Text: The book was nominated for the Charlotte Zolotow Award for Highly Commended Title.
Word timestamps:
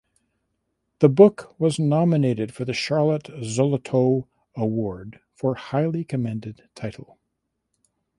The 0.97 1.09
book 1.09 1.53
was 1.59 1.77
nominated 1.77 2.51
for 2.55 2.65
the 2.65 2.73
Charlotte 2.73 3.25
Zolotow 3.43 4.25
Award 4.57 5.19
for 5.35 5.53
Highly 5.53 6.03
Commended 6.05 6.63
Title. 6.73 7.19